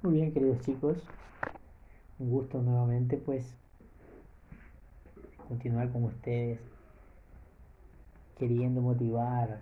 Muy 0.00 0.12
bien, 0.12 0.32
queridos 0.32 0.60
chicos. 0.60 0.96
Un 2.20 2.30
gusto 2.30 2.62
nuevamente, 2.62 3.16
pues, 3.16 3.52
continuar 5.48 5.90
con 5.90 6.04
ustedes, 6.04 6.60
queriendo 8.38 8.80
motivar 8.80 9.60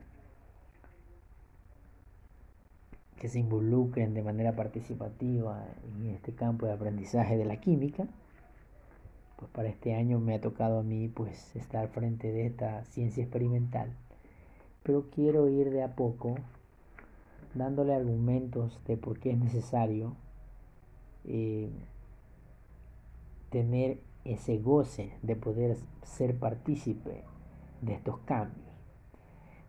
que 3.19 3.31
se 3.31 3.39
involucren 3.39 4.13
de 4.13 4.23
manera 4.23 4.55
participativa 4.55 5.65
en 5.83 6.11
este 6.11 6.35
campo 6.35 6.67
de 6.67 6.73
aprendizaje 6.73 7.39
de 7.39 7.47
la 7.47 7.59
química. 7.59 8.07
Pues 9.37 9.51
para 9.53 9.71
este 9.71 9.95
año 9.95 10.21
me 10.21 10.35
ha 10.35 10.41
tocado 10.43 10.81
a 10.81 10.83
mí 10.83 11.09
pues 11.09 11.57
estar 11.57 11.89
frente 11.89 12.31
de 12.31 12.45
esta 12.45 12.85
ciencia 12.85 13.23
experimental. 13.23 13.89
Pero 14.83 15.07
quiero 15.09 15.49
ir 15.49 15.71
de 15.71 15.83
a 15.83 15.95
poco 15.95 16.35
dándole 17.55 17.95
argumentos 17.95 18.79
de 18.87 18.99
por 18.99 19.19
qué 19.19 19.31
es 19.31 19.39
necesario 19.39 20.15
eh, 21.27 21.71
tener 23.51 23.99
ese 24.25 24.59
goce 24.59 25.13
de 25.23 25.37
poder 25.37 25.77
ser 26.03 26.39
partícipe 26.39 27.23
de 27.83 27.95
estos 27.95 28.19
cambios. 28.21 28.67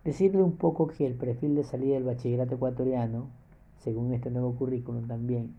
Decirle 0.04 0.42
un 0.42 0.56
poco 0.58 0.88
que 0.88 1.06
el 1.06 1.16
perfil 1.16 1.56
de 1.56 1.64
salida 1.64 1.96
del 1.96 2.04
bachillerato 2.04 2.56
ecuatoriano, 2.56 3.30
según 3.80 4.14
este 4.14 4.32
nuevo 4.32 4.56
currículum 4.56 5.08
también, 5.08 5.56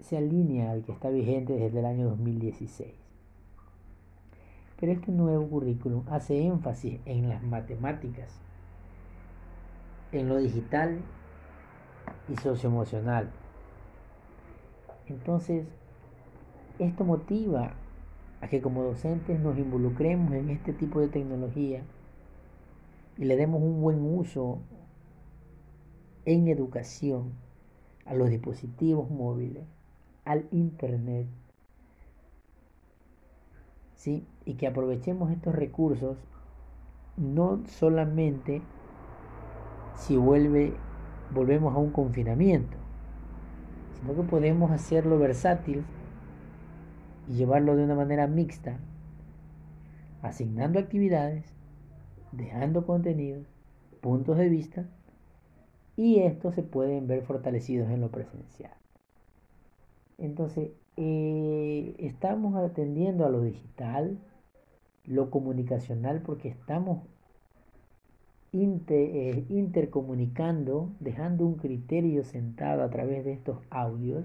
se 0.00 0.16
alinea 0.16 0.70
al 0.70 0.84
que 0.84 0.92
está 0.92 1.10
vigente 1.10 1.54
desde 1.54 1.80
el 1.80 1.86
año 1.86 2.08
2016. 2.10 2.94
Pero 4.78 4.92
este 4.92 5.10
nuevo 5.10 5.48
currículum 5.48 6.04
hace 6.08 6.46
énfasis 6.46 7.00
en 7.06 7.28
las 7.28 7.42
matemáticas, 7.42 8.30
en 10.12 10.28
lo 10.28 10.36
digital 10.36 11.00
y 12.28 12.36
socioemocional, 12.36 13.30
entonces, 15.08 15.66
esto 16.78 17.04
motiva 17.04 17.74
a 18.40 18.48
que 18.48 18.60
como 18.60 18.82
docentes 18.82 19.40
nos 19.40 19.56
involucremos 19.58 20.32
en 20.32 20.50
este 20.50 20.72
tipo 20.72 21.00
de 21.00 21.08
tecnología 21.08 21.82
y 23.16 23.24
le 23.24 23.36
demos 23.36 23.62
un 23.62 23.80
buen 23.80 24.02
uso 24.02 24.58
en 26.24 26.48
educación 26.48 27.32
a 28.04 28.14
los 28.14 28.30
dispositivos 28.30 29.10
móviles, 29.10 29.64
al 30.24 30.46
Internet, 30.50 31.26
¿sí? 33.94 34.26
y 34.44 34.54
que 34.54 34.66
aprovechemos 34.66 35.30
estos 35.30 35.54
recursos 35.54 36.18
no 37.16 37.64
solamente 37.66 38.60
si 39.96 40.16
vuelve, 40.16 40.74
volvemos 41.32 41.74
a 41.74 41.78
un 41.78 41.90
confinamiento, 41.90 42.76
sino 44.00 44.14
que 44.14 44.22
podemos 44.22 44.70
hacerlo 44.70 45.18
versátil 45.18 45.84
y 47.28 47.34
llevarlo 47.34 47.76
de 47.76 47.84
una 47.84 47.94
manera 47.94 48.26
mixta, 48.26 48.78
asignando 50.22 50.78
actividades, 50.78 51.44
dejando 52.32 52.86
contenidos, 52.86 53.46
puntos 54.00 54.38
de 54.38 54.48
vista, 54.48 54.86
y 55.96 56.20
estos 56.20 56.54
se 56.54 56.62
pueden 56.62 57.06
ver 57.06 57.22
fortalecidos 57.22 57.90
en 57.90 58.00
lo 58.00 58.10
presencial. 58.10 58.74
Entonces, 60.18 60.70
eh, 60.96 61.94
estamos 61.98 62.54
atendiendo 62.54 63.26
a 63.26 63.30
lo 63.30 63.42
digital, 63.42 64.18
lo 65.04 65.30
comunicacional, 65.30 66.22
porque 66.22 66.48
estamos 66.48 67.00
eh, 68.62 69.44
intercomunicando, 69.48 70.90
dejando 71.00 71.46
un 71.46 71.56
criterio 71.56 72.24
sentado 72.24 72.82
a 72.82 72.90
través 72.90 73.24
de 73.24 73.32
estos 73.32 73.58
audios. 73.70 74.24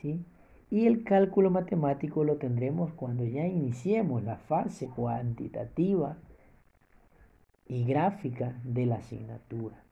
¿sí? 0.00 0.24
Y 0.70 0.86
el 0.86 1.04
cálculo 1.04 1.50
matemático 1.50 2.24
lo 2.24 2.36
tendremos 2.36 2.92
cuando 2.92 3.24
ya 3.24 3.46
iniciemos 3.46 4.24
la 4.24 4.36
fase 4.36 4.88
cuantitativa 4.88 6.16
y 7.66 7.84
gráfica 7.84 8.60
de 8.64 8.86
la 8.86 8.96
asignatura. 8.96 9.82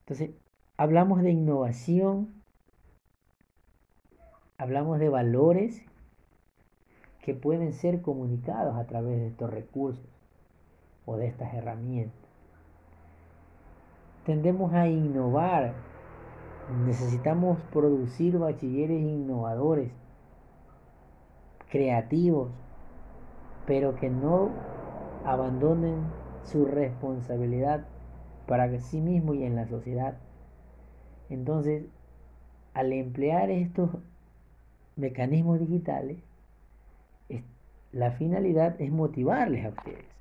Entonces, 0.00 0.30
hablamos 0.76 1.22
de 1.22 1.30
innovación, 1.30 2.42
hablamos 4.58 4.98
de 4.98 5.08
valores 5.08 5.82
que 7.22 7.34
pueden 7.34 7.72
ser 7.72 8.02
comunicados 8.02 8.76
a 8.76 8.86
través 8.86 9.20
de 9.20 9.28
estos 9.28 9.50
recursos 9.50 10.04
o 11.06 11.16
de 11.16 11.26
estas 11.26 11.52
herramientas. 11.54 12.16
Tendemos 14.24 14.72
a 14.72 14.86
innovar. 14.86 15.74
Necesitamos 16.86 17.58
producir 17.72 18.38
bachilleres 18.38 19.02
innovadores, 19.02 19.90
creativos, 21.70 22.50
pero 23.66 23.96
que 23.96 24.08
no 24.10 24.50
abandonen 25.24 26.04
su 26.44 26.64
responsabilidad 26.66 27.84
para 28.46 28.78
sí 28.78 29.00
mismo 29.00 29.34
y 29.34 29.44
en 29.44 29.56
la 29.56 29.66
sociedad. 29.66 30.14
Entonces, 31.30 31.84
al 32.74 32.92
emplear 32.92 33.50
estos 33.50 33.90
mecanismos 34.96 35.58
digitales, 35.58 36.18
la 37.90 38.12
finalidad 38.12 38.80
es 38.80 38.90
motivarles 38.90 39.66
a 39.66 39.70
ustedes 39.70 40.12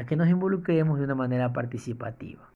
a 0.00 0.06
que 0.06 0.16
nos 0.16 0.28
involucremos 0.28 0.98
de 0.98 1.04
una 1.04 1.14
manera 1.14 1.52
participativa. 1.52 2.49